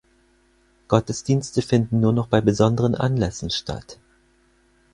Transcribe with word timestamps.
Gottesdienste 0.87 1.61
finden 1.61 1.99
nur 1.99 2.11
noch 2.11 2.25
bei 2.27 2.41
besonderen 2.41 2.95
Anlässen 2.95 3.51
statt. 3.51 3.99